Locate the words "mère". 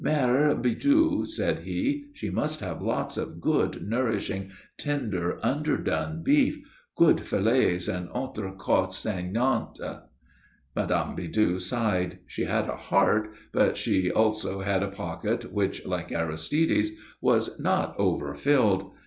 0.03-0.59